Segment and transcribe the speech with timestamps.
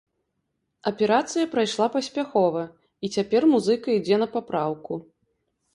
[0.91, 2.63] Аперацыя прайшла паспяхова
[3.05, 4.93] і цяпер музыка ідзе на папраўку.